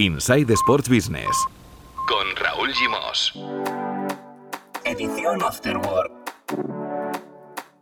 [0.00, 1.36] Inside Sports Business.
[2.06, 3.32] Con Raúl Gimos.
[4.84, 6.12] Edición Afterwork.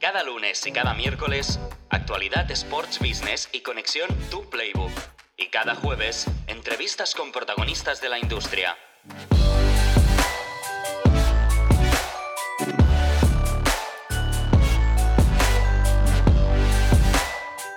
[0.01, 1.61] Cada lunes y cada miércoles,
[1.91, 4.93] actualidad Sports Business y conexión Tu Playbook.
[5.37, 8.79] Y cada jueves, entrevistas con protagonistas de la industria.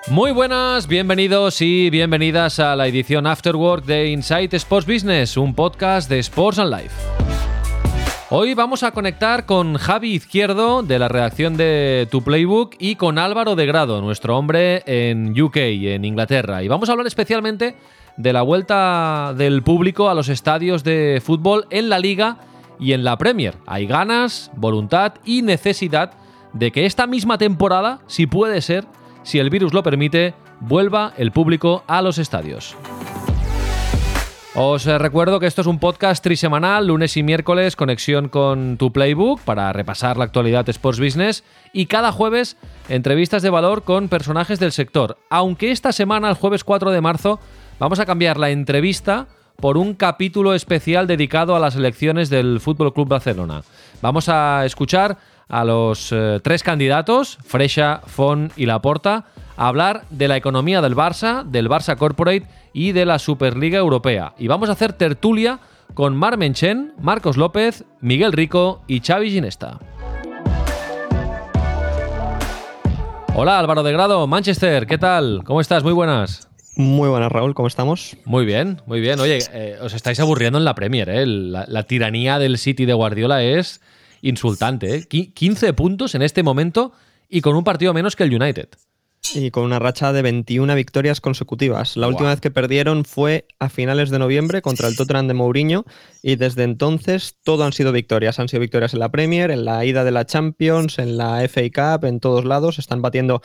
[0.10, 6.10] Muy buenas, bienvenidos y bienvenidas a la edición Afterwork de Insight Sports Business, un podcast
[6.10, 6.96] de Sports and Life.
[8.32, 13.20] Hoy vamos a conectar con Javi Izquierdo de la redacción de Tu Playbook y con
[13.20, 16.64] Álvaro de Grado, nuestro hombre en UK, en Inglaterra.
[16.64, 17.76] Y vamos a hablar especialmente
[18.18, 22.40] de la vuelta del público a los estadios de fútbol en la liga
[22.80, 23.58] y en la Premier.
[23.68, 26.14] Hay ganas, voluntad y necesidad
[26.54, 28.86] de que esta misma temporada, si puede ser,
[29.24, 32.76] si el virus lo permite, vuelva el público a los estadios.
[34.56, 39.40] Os recuerdo que esto es un podcast trisemanal, lunes y miércoles, conexión con tu playbook
[39.42, 42.58] para repasar la actualidad Sports Business y cada jueves
[42.90, 45.18] entrevistas de valor con personajes del sector.
[45.30, 47.40] Aunque esta semana, el jueves 4 de marzo,
[47.80, 52.94] vamos a cambiar la entrevista por un capítulo especial dedicado a las elecciones del Fútbol
[52.94, 53.62] Club Barcelona.
[54.02, 55.18] Vamos a escuchar
[55.50, 59.26] a los eh, tres candidatos, Freixa, Font y Laporta,
[59.58, 64.34] a hablar de la economía del Barça, del Barça Corporate y de la Superliga Europea.
[64.38, 65.60] Y vamos a hacer tertulia
[65.96, 69.80] con Mar Menchen, Marcos López, Miguel Rico y Xavi Ginesta.
[73.36, 75.42] Hola Álvaro de Grado, Manchester, ¿qué tal?
[75.46, 75.84] ¿Cómo estás?
[75.84, 76.48] Muy buenas.
[76.76, 78.16] Muy buenas, Raúl, ¿cómo estamos?
[78.24, 79.20] Muy bien, muy bien.
[79.20, 81.26] Oye, eh, os estáis aburriendo en la Premier, ¿eh?
[81.26, 83.82] La, la, tiranía del City de Guardiola es
[84.22, 85.08] insultante, ¿eh?
[85.08, 86.92] 15 puntos en este momento
[87.30, 88.70] y con un partido menos que el United.
[89.36, 91.98] Y con una racha de 21 victorias consecutivas.
[91.98, 95.86] La última vez que perdieron fue a finales de noviembre contra el Tottenham de Mourinho
[96.24, 98.40] y desde entonces todo han sido victorias.
[98.40, 101.62] Han sido victorias en la Premier, en la ida de la Champions, en la FA
[101.70, 102.80] Cup, en todos lados.
[102.80, 103.42] Están batiendo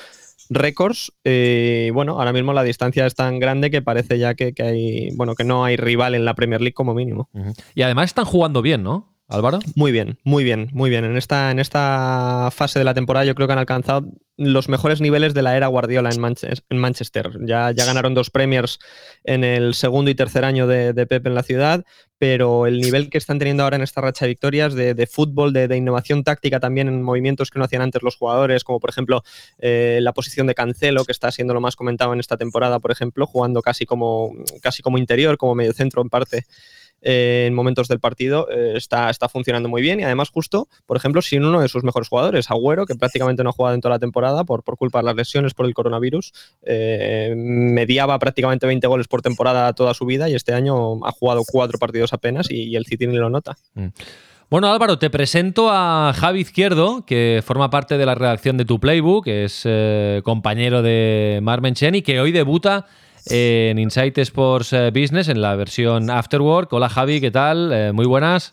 [0.48, 1.12] récords.
[1.24, 5.10] Eh, bueno, ahora mismo la distancia es tan grande que parece ya que, que, hay,
[5.16, 7.28] bueno, que no hay rival en la Premier League como mínimo.
[7.32, 7.64] Uh -huh.
[7.74, 9.13] Y además están jugando bien, ¿no?
[9.34, 9.58] Álvaro.
[9.74, 11.04] Muy bien, muy bien, muy bien.
[11.04, 15.00] En esta, en esta fase de la temporada yo creo que han alcanzado los mejores
[15.00, 16.34] niveles de la era Guardiola en,
[16.68, 17.30] en Manchester.
[17.40, 18.78] Ya, ya, ganaron dos Premiers
[19.22, 21.84] en el segundo y tercer año de, de, Pep en la ciudad,
[22.18, 25.76] pero el nivel que están teniendo ahora en esta racha de victorias de, fútbol, de,
[25.76, 29.22] innovación táctica también en movimientos que no hacían antes los jugadores, como por ejemplo
[29.58, 32.90] eh, la posición de Cancelo, que está siendo lo más comentado en esta temporada, por
[32.90, 36.44] ejemplo, jugando casi como, casi como interior, como medio centro en parte
[37.04, 40.96] eh, en momentos del partido eh, está, está funcionando muy bien y además justo, por
[40.96, 43.94] ejemplo, sin uno de sus mejores jugadores, Agüero, que prácticamente no ha jugado en toda
[43.94, 46.32] la temporada por, por culpa de las lesiones por el coronavirus,
[46.62, 51.42] eh, mediaba prácticamente 20 goles por temporada toda su vida y este año ha jugado
[51.46, 53.56] cuatro partidos apenas y, y el City ni lo nota.
[53.74, 53.88] Mm.
[54.50, 58.78] Bueno, Álvaro, te presento a Javi Izquierdo, que forma parte de la redacción de Tu
[58.78, 62.86] Playbook, que es eh, compañero de Marmen Chen y que hoy debuta
[63.26, 66.72] en Insight Sports eh, Business en la versión Afterwork.
[66.72, 67.70] Hola Javi, ¿qué tal?
[67.72, 68.52] Eh, muy buenas.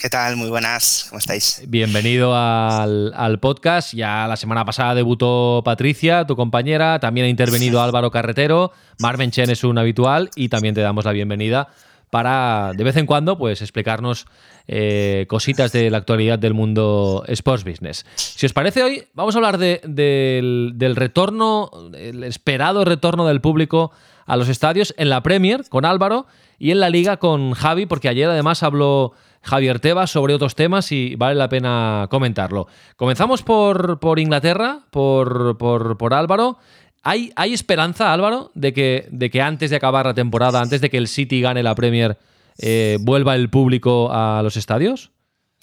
[0.00, 0.36] ¿Qué tal?
[0.36, 1.62] Muy buenas, ¿cómo estáis?
[1.68, 3.92] Bienvenido al, al, podcast.
[3.94, 9.50] Ya la semana pasada debutó Patricia, tu compañera, también ha intervenido Álvaro Carretero, Marmen Chen
[9.50, 11.68] es un habitual y también te damos la bienvenida
[12.12, 14.26] para de vez en cuando pues explicarnos
[14.68, 18.04] eh, cositas de la actualidad del mundo sports business.
[18.16, 20.02] Si os parece hoy, vamos a hablar de, de,
[20.36, 23.92] del, del retorno, el esperado retorno del público
[24.26, 26.26] a los estadios en la Premier con Álvaro
[26.58, 30.92] y en la Liga con Javi, porque ayer además habló Javier Tebas sobre otros temas
[30.92, 32.66] y vale la pena comentarlo.
[32.96, 36.58] Comenzamos por, por Inglaterra, por, por, por Álvaro.
[37.02, 40.88] ¿Hay, ¿Hay, esperanza, Álvaro, de que, de que antes de acabar la temporada, antes de
[40.88, 42.18] que el City gane la Premier,
[42.58, 45.10] eh, vuelva el público a los estadios?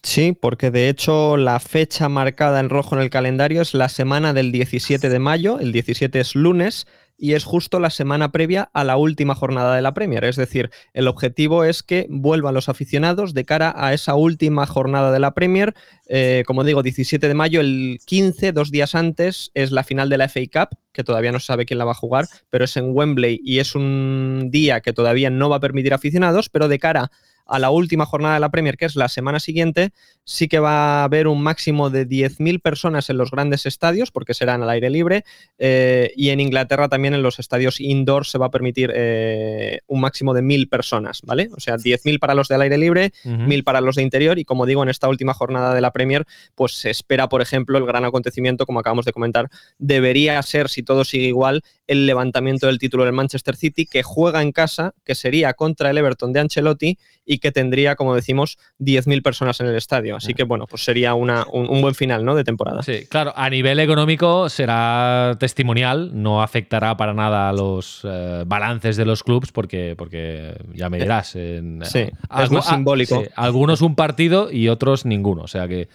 [0.04, 4.34] Sí, porque de hecho la fecha marcada en rojo en el calendario es la semana
[4.34, 6.88] del 17 de mayo, el 17 es lunes,
[7.20, 10.24] y es justo la semana previa a la última jornada de la Premier.
[10.24, 15.12] Es decir, el objetivo es que vuelvan los aficionados de cara a esa última jornada
[15.12, 15.76] de la Premier.
[16.08, 20.18] Eh, como digo, 17 de mayo, el 15, dos días antes, es la final de
[20.18, 22.76] la FA Cup, que todavía no se sabe quién la va a jugar, pero es
[22.78, 26.80] en Wembley y es un día que todavía no va a permitir aficionados, pero de
[26.80, 27.12] cara
[27.58, 29.90] la última jornada de la Premier, que es la semana siguiente,
[30.24, 34.36] sí que va a haber un máximo de 10.000 personas en los grandes estadios, porque
[34.36, 35.24] serán al aire libre,
[35.58, 40.02] eh, y en Inglaterra también en los estadios indoor se va a permitir eh, un
[40.02, 41.50] máximo de 1.000 personas, ¿vale?
[41.58, 44.68] O sea, 10.000 para los del aire libre, 1.000 para los de interior, y como
[44.68, 48.06] digo, en esta última jornada de la Premier, pues se espera, por ejemplo, el gran
[48.06, 49.50] acontecimiento, como acabamos de comentar,
[49.80, 54.44] debería ser, si todo sigue igual, el levantamiento del título del Manchester City, que juega
[54.44, 59.22] en casa, que sería contra el Everton de Ancelotti y que tendría, como decimos, 10.000
[59.22, 60.16] personas en el estadio.
[60.16, 62.36] Así que, bueno, pues sería una, un, buen final ¿no?
[62.36, 62.84] de temporada.
[62.84, 68.98] Sí, claro, a nivel económico será testimonial, no afectará para nada a los eh, balances
[68.98, 71.36] de los clubes, porque, porque ya me dirás.
[71.36, 72.10] En, sí,
[72.42, 73.24] es más simbólico.
[73.36, 75.90] algunos un partido y otros ninguno, o sea que.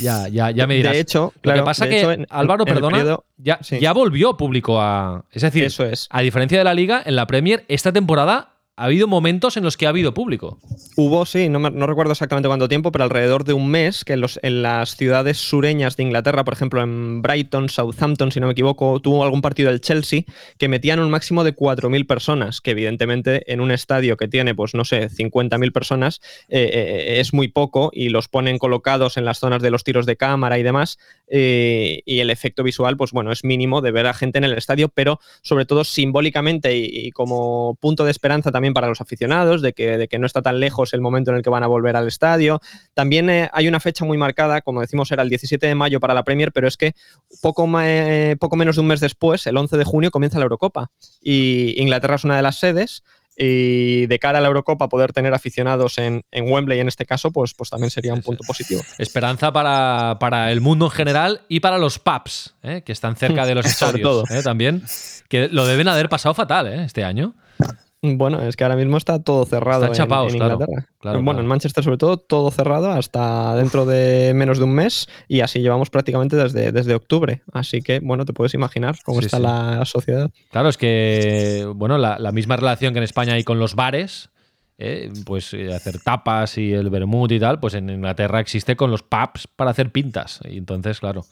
[0.00, 0.94] Ya, ya, ya me dirás.
[0.94, 5.24] De hecho, lo que pasa que Álvaro, perdona, ya, ya volvió público a.
[5.30, 6.08] Es decir, Eso es.
[6.10, 9.76] a diferencia de la Liga, en la Premier, esta temporada ha habido momentos en los
[9.76, 10.58] que ha habido público.
[10.96, 14.40] Hubo, sí, no, recuerdo exactamente cuánto tiempo, pero alrededor de un mes que en, los,
[14.42, 19.24] las ciudades sureñas de Inglaterra, por ejemplo en Brighton, Southampton, si no me equivoco, tuvo
[19.24, 20.22] algún partido del Chelsea
[20.56, 24.74] que metían un máximo de 4.000 personas, que evidentemente en un estadio que tiene, pues
[24.74, 29.38] no sé, 50.000 personas eh, eh, es muy poco y los ponen colocados en las
[29.38, 30.98] zonas de los tiros de cámara y demás,
[31.28, 34.54] eh, y el efecto visual, pues bueno, es mínimo de ver a gente en el
[34.54, 39.00] estadio, pero sobre todo simbólicamente y, y como punto de esperanza también también para los
[39.00, 41.64] aficionados, de que, de que, no está tan lejos el momento en el que van
[41.64, 42.60] a volver al estadio.
[42.94, 46.14] También eh, hay una fecha muy marcada, como decimos, era el 17 de mayo para
[46.14, 46.94] la Premier, pero es que
[47.40, 50.92] poco, eh, poco menos de un mes después, el 11 de junio, comienza la Eurocopa.
[51.20, 53.02] Y Inglaterra es una de las sedes
[53.36, 57.30] y de cara a la Eurocopa poder tener aficionados en, en, Wembley en este caso,
[57.30, 58.82] pues, pues también sería un punto positivo.
[58.98, 62.82] Esperanza para, para el mundo en general y para los pubs, ¿eh?
[62.84, 64.42] que están cerca de los estadios ¿eh?
[64.42, 64.82] también,
[65.28, 66.84] que lo deben haber pasado fatal ¿eh?
[66.84, 67.34] este año.
[68.04, 70.88] Bueno, es que ahora mismo está todo cerrado en, Inglaterra.
[71.20, 75.40] bueno, en Manchester sobre todo, todo cerrado hasta dentro de menos de un mes y
[75.40, 77.42] así llevamos prácticamente desde, desde octubre.
[77.52, 80.32] Así que, bueno, te puedes imaginar cómo está la sociedad.
[80.50, 84.30] Claro, es que, bueno, la, misma relación que en España hay con los bares,
[84.78, 88.90] eh, pues eh, hacer tapas y el vermut y tal, pues en Inglaterra existe con
[88.90, 90.40] los pubs para hacer pintas.
[90.50, 91.24] Y entonces, claro.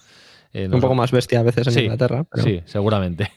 [0.52, 2.25] Eh, un poco más bestia a veces en Inglaterra.
[2.35, 3.31] Sí, seguramente.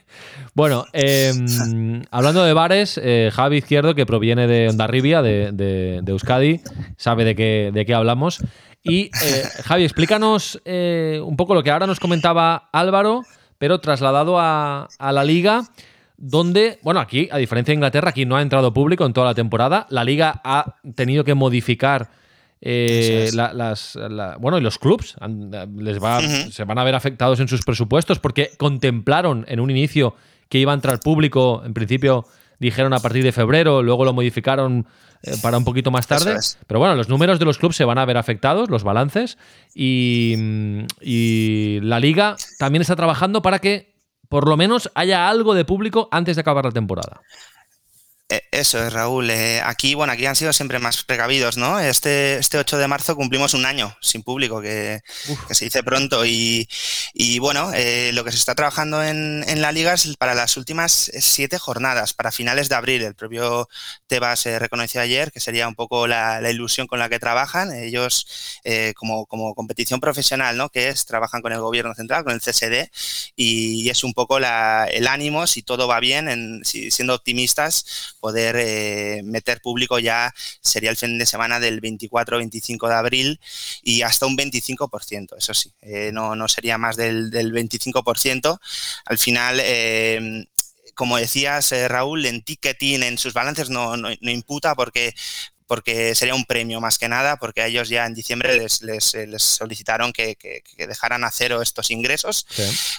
[0.52, 6.60] Bueno, em, hablando de bares, eh, Javi Izquierdo, que proviene de Ondarribia, de, de, Euskadi,
[6.96, 8.38] sabe de qué, de qué hablamos.
[8.82, 13.22] Y eh, Javi, explícanos un poco lo que ahora nos comentaba Álvaro,
[13.58, 15.62] pero trasladado a, a la liga
[16.16, 19.34] donde, bueno, aquí, a diferencia de Inglaterra, aquí no ha entrado público en toda la
[19.34, 19.86] temporada.
[19.90, 22.10] La liga ha tenido que modificar
[22.66, 23.98] eh, las,
[24.40, 25.16] bueno, y los clubs
[25.76, 30.16] les va, se van a ver afectados en sus presupuestos porque contemplaron en un inicio
[30.48, 32.24] que iba a entrar público, en principio
[32.58, 34.86] dijeron a partir de febrero, luego lo modificaron
[35.22, 36.38] eh, para un poquito más tarde.
[36.66, 39.36] Pero bueno, los números de los clubes se van a ver afectados, los balances,
[39.74, 40.34] y,
[41.02, 43.92] y la liga también está trabajando para que
[44.30, 47.20] por lo menos haya algo de público antes de acabar la temporada.
[48.30, 49.28] Eh, eso es, Raúl.
[49.30, 51.78] Eh, aquí, bueno, aquí han sido siempre más precavidos, ¿no?
[51.78, 55.02] Este, este 8 de marzo cumplimos un año sin público, que,
[55.50, 56.24] se dice pronto.
[56.24, 56.66] Y,
[57.40, 61.58] bueno, eh, lo que se está trabajando en, la liga es para las últimas siete
[61.58, 63.02] jornadas, para finales de abril.
[63.02, 63.68] El propio
[64.06, 67.72] Tebas reconoció ayer que sería un poco la, ilusión con la que trabajan.
[67.72, 68.26] Ellos,
[68.96, 70.70] como, como competición profesional, ¿no?
[70.70, 72.90] Que es, trabajan con el gobierno central, con el CSD,
[73.36, 79.20] y, es un poco el ánimo, si todo va bien, en, siendo optimistas poder eh,
[79.22, 80.32] meter público ya
[80.62, 83.40] sería el fin de semana del 24-25 de abril
[83.82, 88.58] y hasta un 25%, eso sí, eh, no, no, sería más del, 25%.
[89.04, 90.46] Al final, eh,
[90.94, 95.12] como decías, Raúl, en ticketing, en sus balances no, no, imputa porque
[95.66, 99.14] porque sería un premio más que nada, porque a ellos ya en diciembre les, les,
[99.14, 102.46] les solicitaron que, que, dejaran a cero estos ingresos.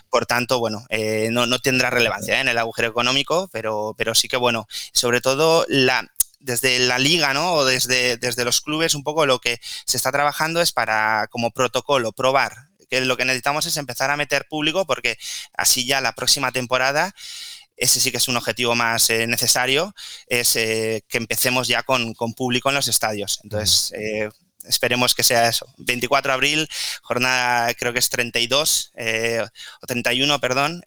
[0.09, 2.41] Por tanto, bueno, eh, no, no, tendrá relevancia ¿eh?
[2.41, 7.33] en el agujero económico, pero, pero sí que, bueno, sobre todo la, desde la liga,
[7.33, 7.53] ¿no?
[7.53, 11.51] O desde, desde los clubes, un poco lo que se está trabajando es para, como
[11.51, 15.17] protocolo, probar que lo que necesitamos es empezar a meter público porque
[15.53, 17.15] así ya la próxima temporada
[17.77, 19.93] ese sí que es un objetivo más eh, necesario,
[20.27, 23.39] es eh, que empecemos ya con, público en los estadios.
[23.43, 24.29] Entonces, eh,
[24.67, 25.67] esperemos que sea eso.
[25.77, 26.67] 24 de abril,
[27.01, 28.93] jornada creo que es 32
[29.81, 30.81] o 31, perdón,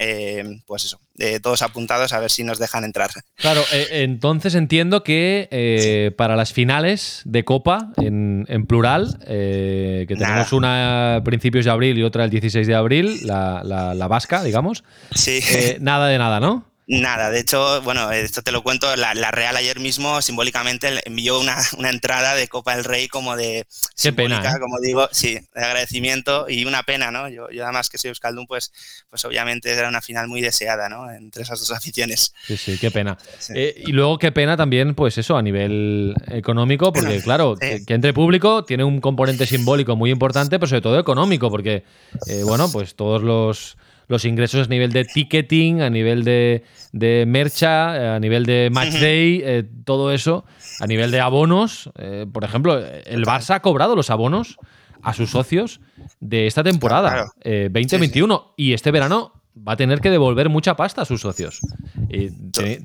[0.66, 1.00] pues eso,
[1.40, 3.11] todos apuntados a ver si nos dejan entrar.
[3.37, 11.23] Claro, entonces entiendo que para las finales de Copa, en, plural, que tenemos una a
[11.23, 14.83] principios de abril y otra el 16 de abril, la, la vasca, digamos,
[15.14, 15.38] sí.
[15.78, 16.68] nada de nada, ¿no?
[16.90, 21.59] Nada, de hecho, bueno, esto te lo cuento, la, Real ayer mismo simbólicamente envió una,
[21.87, 23.66] entrada de Copa del Rey como de
[24.02, 24.59] Qué pena, ¿eh?
[24.59, 27.28] como digo, sí, de agradecimiento y una pena, ¿no?
[27.28, 28.73] Yo, yo además que soy Euskaldun, pues,
[29.11, 31.11] pues obviamente era una final muy deseada, ¿no?
[31.12, 32.33] Entre esas dos aficiones.
[32.47, 33.18] Sí, sí, qué pena.
[33.54, 38.14] Eh, y luego qué pena también, pues eso, a nivel económico, porque claro, que, entre
[38.14, 41.85] público tiene un componente simbólico muy importante, pero sobre todo económico, porque,
[42.28, 43.76] eh, bueno, pues todos los
[44.09, 48.95] los ingresos a nivel de ticketing, a nivel de, de mercha, a nivel de match
[48.95, 50.45] day, eh, todo eso,
[50.81, 51.91] a nivel de abonos.
[51.99, 54.57] Eh, por ejemplo, el Barça ha cobrado los abonos
[55.03, 55.81] a sus socios
[56.21, 61.03] de esta temporada 2021 eh, y este verano va a tener que devolver mucha pasta
[61.03, 61.61] a sus socios.
[62.09, 62.31] Y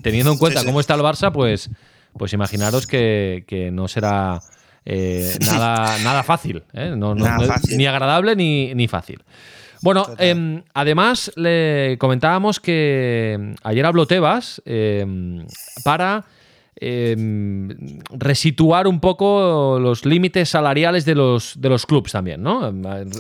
[0.02, 1.70] teniendo en cuenta cómo está el Barça, pues,
[2.18, 4.42] pues imaginaros que, no será
[4.86, 6.64] nada, nada fácil,
[7.78, 9.24] ni agradable ni, ni fácil.
[9.84, 15.46] Bueno, em, además le comentábamos que em, ayer habló Tebas em,
[15.84, 16.26] para
[18.10, 22.74] resituar un poco los límites salariales de los, de los clubes también, ¿no?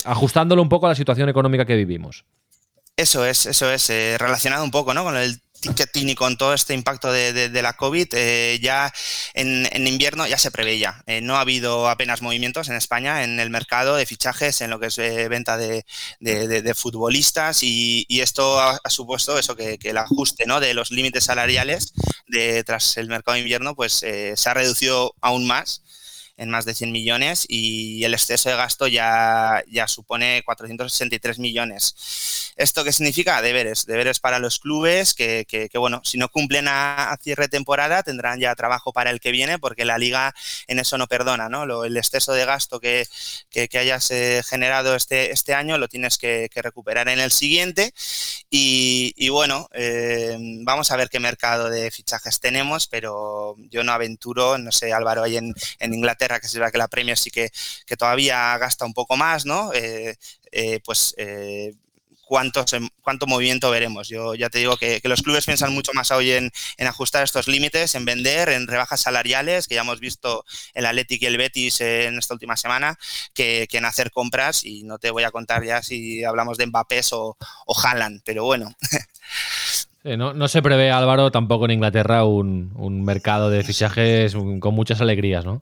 [0.03, 2.25] Ajustándolo un poco a la situación económica que vivimos.
[2.96, 5.03] Eso es, eso es, eh, relacionado un poco ¿no?
[5.03, 8.93] con el ticketing y con todo este impacto de, la COVID, eh, ya
[9.34, 11.01] en, invierno ya se preveía.
[11.08, 14.79] Eh, no ha habido apenas movimientos en España en el mercado de fichajes, en lo
[14.79, 15.86] que es venta de,
[16.75, 20.60] futbolistas y, esto ha, supuesto eso que, el ajuste ¿no?
[20.60, 21.93] de los límites salariales
[22.27, 25.82] de, tras el mercado de invierno pues se ha reducido aún más
[26.37, 32.53] en más de 100 millones y el exceso de gasto ya, ya supone 463 millones.
[32.55, 33.41] ¿Esto qué significa?
[33.41, 38.39] Deberes, deberes para los clubes que, que, bueno, si no cumplen a, cierre temporada tendrán
[38.39, 40.33] ya trabajo para el que viene porque la liga
[40.67, 41.83] en eso no perdona, ¿no?
[41.83, 43.05] el exceso de gasto que,
[43.49, 47.93] que hayas eh, generado este, este año lo tienes que, recuperar en el siguiente
[48.49, 53.91] y, y bueno, eh, vamos a ver qué mercado de fichajes tenemos, pero yo no
[53.91, 57.29] aventuro, no sé, Álvaro, ahí en, en Inglaterra que se ve que la Premier sí
[57.29, 57.51] que,
[57.85, 59.71] que todavía gasta un poco más, ¿no?
[59.73, 60.15] Eh,
[60.51, 61.73] eh, pues eh,
[62.25, 62.65] cuánto,
[63.01, 64.07] cuánto movimiento veremos.
[64.07, 67.95] Yo ya te digo que, los clubes piensan mucho más hoy en, ajustar estos límites,
[67.95, 72.17] en vender, en rebajas salariales, que ya hemos visto el Athletic y el Betis en
[72.17, 72.97] esta última semana,
[73.33, 74.63] que, en hacer compras.
[74.63, 78.45] Y no te voy a contar ya si hablamos de Mbappé o, o Haaland, pero
[78.45, 78.75] bueno.
[80.03, 85.45] no, se prevé, Álvaro, tampoco en Inglaterra un, un mercado de fichajes con muchas alegrías,
[85.45, 85.61] ¿no?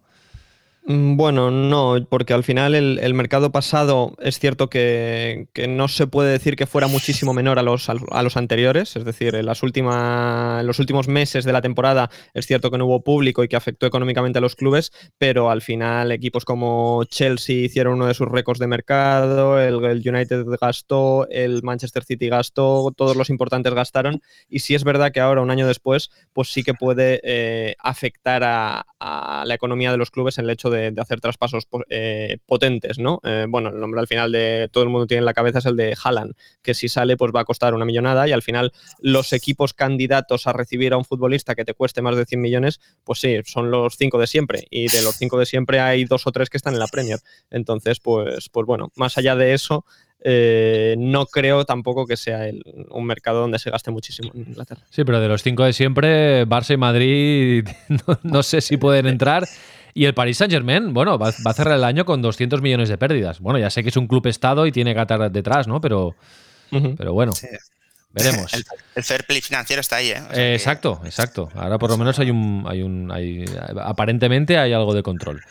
[0.83, 6.31] Mm, bueno, no, porque al final el, mercado pasado es cierto que, no se puede
[6.31, 10.65] decir que fuera muchísimo menor a los, a los anteriores, es decir, en, las últimas,
[10.65, 13.85] los últimos meses de la temporada es cierto que no hubo público y que afectó
[13.85, 18.59] económicamente a los clubes, pero al final equipos como Chelsea hicieron uno de sus récords
[18.59, 24.21] de mercado, el, United gastó, el Manchester City gastó, todos los importantes gastaron.
[24.49, 28.43] Y sí es verdad que ahora, un año después, pues sí que puede eh, afectar
[28.43, 33.19] a, la economía de los clubes el hecho de, hacer traspasos eh, potentes, ¿no?
[33.23, 35.65] Eh, bueno, el nombre al final de todo el mundo tiene en la cabeza es
[35.65, 38.71] el de Haaland, que si sale pues va a costar una millonada y al final
[38.99, 42.79] los equipos candidatos a recibir a un futbolista que te cueste más de 100 millones,
[43.03, 46.25] pues sí, son los cinco de siempre y de los cinco de siempre hay dos
[46.25, 47.19] o tres que están en la Premier.
[47.49, 49.85] Entonces, pues, pues bueno, más allá de eso,
[50.23, 52.45] eh, no creo tampoco que sea
[52.89, 54.81] un mercado donde se gaste muchísimo en Inglaterra.
[54.89, 57.67] Sí, pero de los cinco de siempre, Barça y Madrid
[58.23, 59.47] no sé si pueden entrar.
[59.93, 62.97] Y el Paris Saint Germain, bueno, va, a cerrar el año con 200 millones de
[62.97, 63.39] pérdidas.
[63.39, 65.81] Bueno, ya sé que es un club estado y tiene Qatar detrás, ¿no?
[65.81, 66.15] Pero,
[66.97, 67.33] pero bueno.
[68.13, 68.53] Veremos.
[68.53, 70.53] El, fair play financiero está ahí, ¿eh?
[70.53, 71.49] exacto, exacto.
[71.55, 73.45] Ahora por lo menos hay un, hay un, hay,
[73.81, 75.41] aparentemente hay algo de control.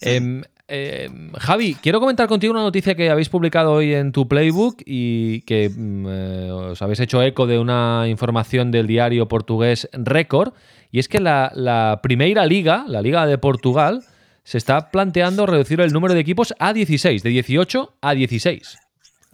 [0.00, 4.82] Em, eh, Javi, quiero comentar contigo una noticia que habéis publicado hoy en tu playbook
[4.84, 10.54] y que mm, eh, os habéis hecho eco de una información del diario portugués Record
[10.90, 14.02] y es que la, la Primeira Liga, la Liga de Portugal,
[14.44, 18.78] se está planteando reducir el número de equipos a 16, de 18 a 16.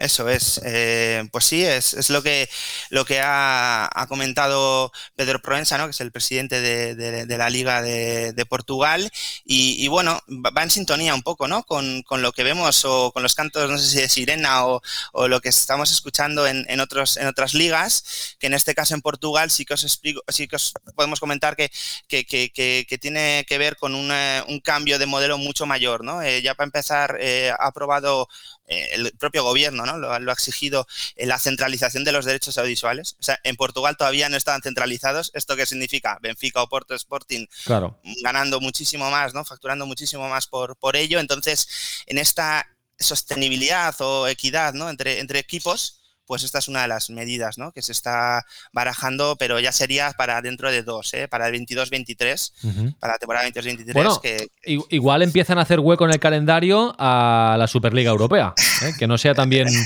[0.02, 2.50] Eso es, eh, pues sí, es, es, lo que
[2.90, 5.84] lo que ha, ha comentado Pedro Proenza, ¿no?
[5.84, 9.08] que es el presidente de, de, la Liga de, de Portugal,
[9.44, 11.62] y, bueno, va en sintonía un poco ¿no?
[11.62, 14.82] Con, con, lo que vemos o con los cantos, no sé si de sirena o,
[15.12, 18.94] o lo que estamos escuchando en, en, otros, en otras ligas, que en este caso
[18.94, 21.70] en Portugal sí que os explico, sí que os podemos comentar que,
[22.08, 22.50] que, que,
[22.88, 26.02] que tiene que ver con una, un cambio de modelo mucho mayor.
[26.02, 26.22] ¿no?
[26.22, 28.28] Eh, ya para empezar, eh, ha aprobado
[28.66, 29.91] el propio gobierno ¿no?
[29.98, 33.16] Lo, ha exigido eh, la centralización de los derechos audiovisuales.
[33.20, 35.30] O sea, en Portugal todavía no estaban centralizados.
[35.34, 36.18] ¿Esto qué significa?
[36.20, 37.98] Benfica o Porto Sporting claro.
[38.22, 39.44] ganando muchísimo más, ¿no?
[39.44, 41.20] facturando muchísimo más por, por ello.
[41.20, 41.68] Entonces,
[42.06, 42.66] en esta
[42.98, 44.88] sostenibilidad o equidad ¿no?
[44.88, 47.72] entre, entre equipos, pues esta es una de las medidas ¿no?
[47.72, 51.28] que se está barajando, pero ya sería para dentro de dos, ¿eh?
[51.28, 53.92] para el 22-23, para la temporada 22-23.
[53.92, 58.92] Bueno, que, igual empiezan a hacer hueco en el calendario a la Superliga Europea, ¿eh?
[58.98, 59.68] que no sea también...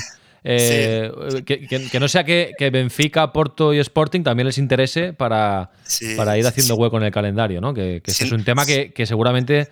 [0.49, 1.11] Eh,
[1.45, 5.71] que, no sea que, Benfica, Porto y Sporting también les interese para,
[6.15, 7.73] para ir haciendo hueco en el calendario, ¿no?
[7.73, 9.67] Que, ese es un tema que, seguramente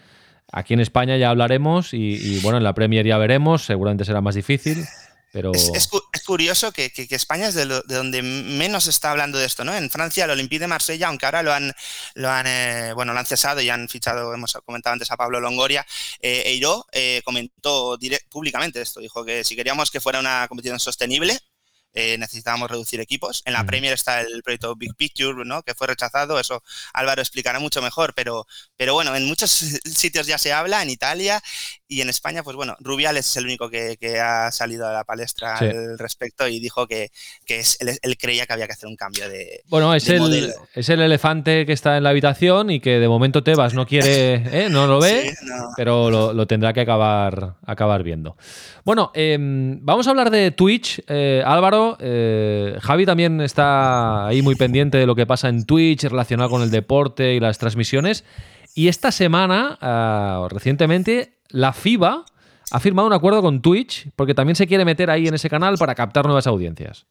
[0.51, 4.19] aquí en España ya hablaremos y, y, bueno, en la Premier ya veremos, seguramente será
[4.19, 4.85] más difícil.
[5.53, 9.75] Es, curioso que, España es de, donde menos se está hablando de esto, ¿no?
[9.75, 11.73] En Francia, el Olympique de Marsella, aunque ahora lo han,
[12.13, 15.41] lo han, eh, bueno, lo han cesado y han fichado, hemos comentado antes a Pablo
[15.41, 15.85] Longoria,
[16.21, 17.97] eh, Eiro eh, comentó
[18.29, 21.39] públicamente esto, dijo que si queríamos que fuera una competición sostenible,
[21.97, 23.41] eh, necesitábamos reducir equipos.
[23.45, 25.63] En la Premier está el proyecto Big Picture, ¿no?
[25.63, 26.61] que fue rechazado, eso
[26.91, 29.49] Álvaro explicará mucho mejor, pero, pero bueno, en muchos
[29.85, 31.41] sitios ya se habla, en Italia
[31.87, 35.57] y en España, pues bueno, Rubiales es el único que, ha salido a la palestra
[35.57, 37.11] al respecto y dijo que,
[37.47, 39.61] es, él, creía que había que hacer un cambio de.
[39.67, 43.43] Bueno, es, el, es el elefante que está en la habitación y que de momento
[43.43, 44.69] Tebas no quiere, ¿eh?
[44.69, 45.33] no lo ve,
[45.75, 48.35] pero lo, tendrá que acabar, acabar viendo.
[48.83, 51.97] Bueno, em, vamos a hablar de Twitch, eh, Álvaro.
[51.99, 56.61] Eh, Javi también está ahí muy pendiente de lo que pasa en Twitch relacionado con
[56.61, 58.23] el deporte y las transmisiones.
[58.75, 62.25] Y esta semana, ah, recientemente, la FIBA
[62.71, 65.77] ha firmado un acuerdo con Twitch porque también se quiere meter ahí en ese canal
[65.77, 67.07] para captar nuevas audiencias.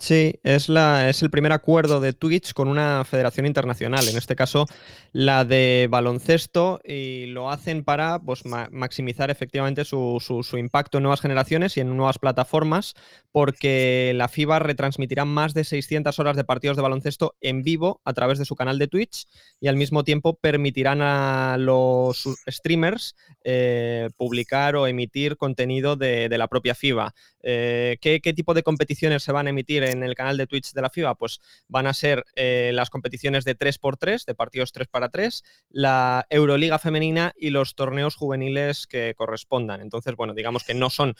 [0.00, 4.34] Sí, es, la, es el primer acuerdo de Twitch con una federación internacional, en este
[4.34, 4.64] caso
[5.12, 11.20] la de baloncesto, y lo hacen para pues, maximizar efectivamente su, su, impacto en nuevas
[11.20, 12.94] generaciones y en nuevas plataformas,
[13.30, 18.14] porque la FIBA retransmitirá más de 600 horas de partidos de baloncesto en vivo a
[18.14, 19.26] través de su canal de Twitch
[19.60, 26.48] y al mismo tiempo permitirán a los streamers eh, publicar o emitir contenido de, la
[26.48, 27.14] propia FIBA.
[27.42, 30.82] Eh, ¿qué, tipo de competiciones se van a emitir en el canal de Twitch de
[30.82, 31.14] la FIBA?
[31.14, 36.26] Pues van a ser eh, las competiciones de 3x3, de partidos 3 para 3, la
[36.30, 39.80] Euroliga femenina y los torneos juveniles que correspondan.
[39.80, 41.14] Entonces, bueno, digamos que no son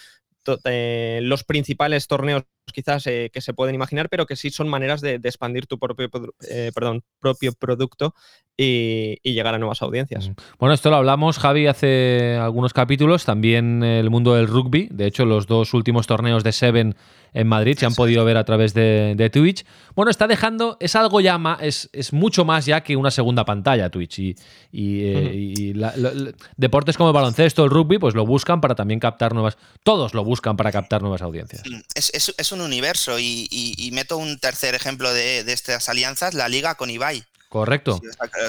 [0.44, 5.14] los principales torneos quizás eh, que se pueden imaginar, pero que sí son maneras de,
[5.14, 6.08] expandir tu propio,
[6.48, 8.14] eh, perdón, propio producto
[8.62, 10.28] y, llegar a nuevas audiencias.
[10.28, 10.32] Mm.
[10.58, 15.24] Bueno, esto lo hablamos, Javi, hace algunos capítulos, también el mundo del rugby, de hecho
[15.24, 16.96] los dos últimos torneos de Seven
[17.32, 19.64] en Madrid se han podido ver a través de, Twitch.
[19.94, 23.90] Bueno, está dejando, es algo ya más, es, mucho más ya que una segunda pantalla
[23.90, 24.36] Twitch y,
[24.72, 29.56] y, eh, deportes como el baloncesto, el rugby, pues lo buscan para también captar nuevas,
[29.84, 31.62] todos lo buscan para captar nuevas audiencias.
[31.64, 36.90] Mm, es, un universo y, meto un tercer ejemplo de, estas alianzas, la liga con
[36.90, 37.24] Ibai.
[37.50, 38.00] Correcto.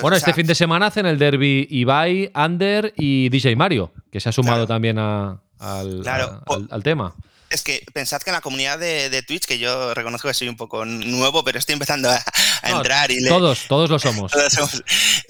[0.04, 4.30] bueno, este fin de semana hacen el derby Ibai, Ander y DJ Mario, que se
[4.30, 7.16] ha sumado también al, al, tema.
[7.52, 10.56] Es que pensad que en la comunidad de, Twitch, que yo reconozco que soy un
[10.56, 12.24] poco nuevo, pero estoy empezando a,
[12.64, 14.32] entrar y Todos, todos lo somos.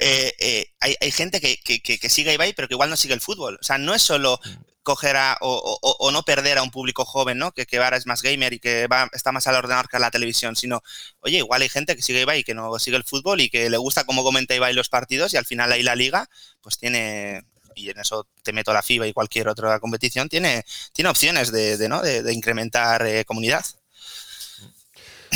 [0.03, 3.21] Eh, eh, hay, gente que, que, sigue a Ibai, pero que igual no sigue el
[3.21, 3.59] fútbol.
[3.61, 4.39] O sea, no es solo
[4.83, 7.51] coger a, o, no perder a un público joven, ¿no?
[7.51, 9.99] Que, que ahora es más gamer y que va, está más al ordenador que a
[9.99, 10.81] la televisión, sino,
[11.19, 13.77] oye, igual hay gente que sigue Ibai que no sigue el fútbol y que le
[13.77, 16.29] gusta cómo comenta Ibai los partidos y al final ahí la liga,
[16.61, 17.43] pues tiene,
[17.81, 20.63] y en eso te meto la FIBA y cualquier otra competición, tiene,
[20.93, 22.01] tiene opciones de, ¿no?
[22.01, 23.63] de, incrementar eh, comunidad.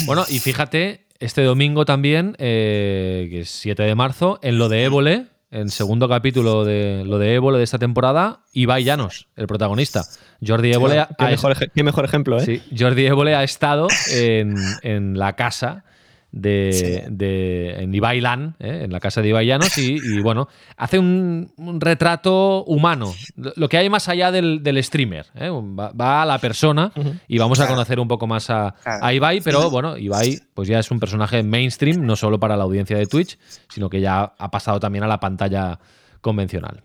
[0.05, 4.83] Bueno, y fíjate, este domingo también, eh, que es 7 de marzo, en lo de
[4.83, 10.03] Évole, en segundo capítulo de lo de Évole de esta temporada, Ibai Llanos, el protagonista.
[10.45, 12.45] Jordi Évole qué, mejor, qué mejor ejemplo, ¿eh?
[12.45, 15.85] Sí, Jordi Évole ha estado en, en la casa
[16.35, 18.81] de, de, en Ibailan, ¿eh?
[18.83, 23.13] en la casa de Ibaillanos, y, y bueno, hace un, retrato humano,
[23.55, 25.27] lo que hay más allá del, streamer.
[25.35, 25.49] ¿eh?
[25.49, 26.91] Va, a la persona
[27.27, 28.75] y vamos a conocer un poco más a,
[29.13, 32.97] Ibai, pero bueno, Ibai pues ya es un personaje mainstream, no solo para la audiencia
[32.97, 35.79] de Twitch, sino que ya ha pasado también a la pantalla
[36.21, 36.83] convencional.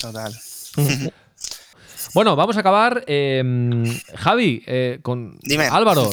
[0.00, 0.32] Total.
[2.14, 3.04] Bueno, vamos a acabar.
[3.06, 5.38] Em, Javi, eh, con
[5.70, 6.10] Álvaro,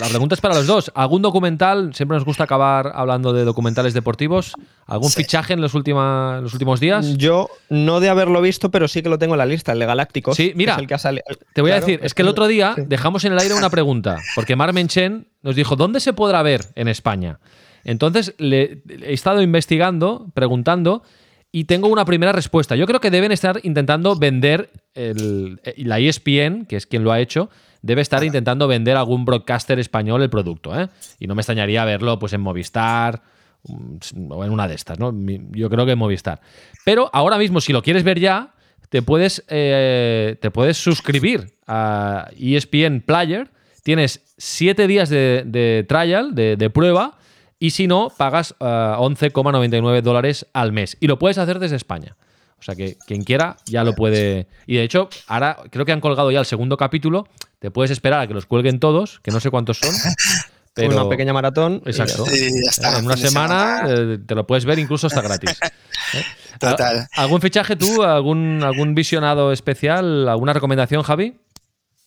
[0.00, 0.92] la pregunta es para los dos.
[0.94, 1.94] ¿Algún documental?
[1.94, 4.54] Siempre nos gusta acabar hablando de documentales deportivos.
[4.86, 7.16] ¿Algún fichaje en los, los últimos días?
[7.16, 9.86] Yo no de haberlo visto, pero sí que lo tengo en la lista, el de
[9.86, 10.36] Galácticos.
[10.36, 10.76] Sí, mira,
[11.52, 14.18] te voy a decir, es que el otro día dejamos en el aire una pregunta,
[14.34, 17.38] porque Mar Menchen nos dijo, ¿dónde se podrá ver en España?
[17.84, 21.04] Entonces le, he estado investigando, preguntando,
[21.56, 22.76] y tengo una primera respuesta.
[22.76, 27.18] Yo creo que deben estar intentando vender el, la ESPN, que es quien lo ha
[27.18, 27.48] hecho,
[27.80, 30.78] debe estar intentando vender algún broadcaster español el producto.
[30.78, 30.90] ¿eh?
[31.18, 33.22] Y no me extrañaría verlo pues, en Movistar
[33.64, 34.98] mm, o en una de estas.
[34.98, 35.14] ¿no?
[35.52, 36.42] Yo creo que en Movistar.
[36.84, 38.52] Pero ahora mismo, si lo quieres ver ya,
[38.90, 43.48] te puedes, eh, te puedes suscribir a ESPN Player
[43.82, 47.16] tienes 7 días de, de trial, de, de prueba,
[47.58, 50.96] y si no, pagas eh, 11,99 dólares al mes.
[51.00, 52.16] Y lo puedes hacer desde España.
[52.58, 54.46] O sea que quien quiera ya lo puede.
[54.66, 57.28] Y de hecho, ahora creo que han colgado ya el segundo capítulo.
[57.58, 59.94] Te puedes esperar a que los cuelguen todos, que no sé cuántos son.
[60.74, 60.88] Pero...
[60.94, 61.82] Una pequeña maratón.
[61.86, 62.26] Exacto.
[62.26, 64.12] Sí, ya está, en una semana semana.
[64.14, 65.50] eh, te lo puedes ver incluso hasta gratis.
[66.14, 66.22] ¿Eh?
[66.60, 66.98] Total.
[66.98, 68.02] ¿Al- ¿Algún fichaje tú?
[68.02, 70.28] ¿Algún, ¿Algún visionado especial?
[70.28, 71.34] ¿Alguna recomendación, Javi?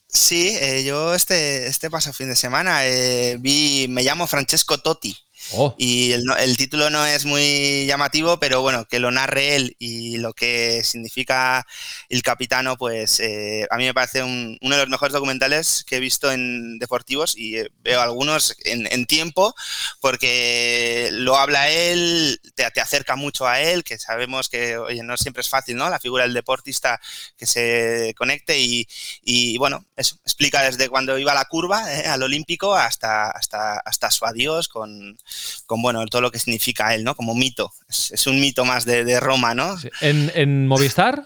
[0.07, 5.15] Sí, eh, yo este, este paso fin de semana eh, vi, me llamo Francesco Totti.
[5.51, 9.75] Oh, Y el, el título no es muy llamativo, pero bueno, que lo narre él
[9.79, 11.65] y lo que significa
[12.09, 15.95] el capitano, pues eh, a mí me parece un- uno de los mejores documentales que
[15.97, 19.55] he visto en deportivos y eh, veo algunos en, en tiempo
[20.01, 25.17] porque lo habla él, te, te acerca mucho a él, que sabemos que, oye, no
[25.17, 25.89] siempre es fácil, ¿no?
[25.89, 26.99] La figura del deportista
[27.37, 28.87] que se conecte y,
[29.23, 33.79] y, bueno, eso, explica desde cuando iba a la curva, eh, al olímpico, hasta, hasta,
[33.79, 35.17] hasta su adiós con,
[35.65, 37.15] con bueno, todo lo que significa él, ¿no?
[37.15, 37.71] Como mito.
[37.87, 39.77] Es, es un mito más de, de Roma, ¿no?
[39.77, 39.89] sí.
[40.01, 41.25] ¿En, en Movistar?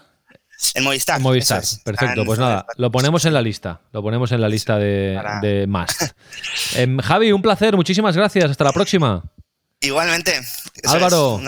[0.74, 1.16] En Movistar.
[1.18, 1.62] En Movistar.
[1.62, 1.80] es.
[1.84, 3.80] Perfecto, pues nada, lo ponemos en la lista.
[3.92, 6.02] Lo ponemos en la lista de, Para- de Must.
[6.76, 8.50] Em, Javi, un placer, muchísimas gracias.
[8.50, 9.22] Hasta la próxima.
[9.80, 10.40] Igualmente.
[10.84, 11.38] Álvaro.
[11.40, 11.46] es.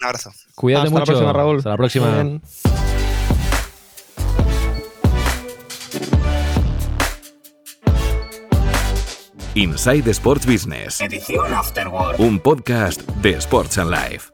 [0.00, 0.32] Un abrazo.
[0.54, 1.56] Cuídate Hasta la próxima, Raúl.
[1.58, 2.40] Hasta la próxima.
[9.54, 11.00] Inside Sports Business.
[11.00, 12.20] Edición Afterword.
[12.20, 14.30] Un podcast de Sports and Life.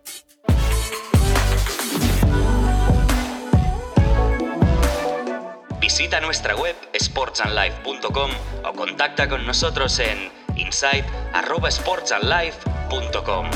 [5.80, 8.30] Visita nuestra web sportsandlife.com
[8.64, 13.50] o contacta con nosotros en insight@sportsandlife.com.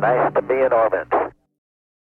[0.00, 1.27] Nice to be in orbit.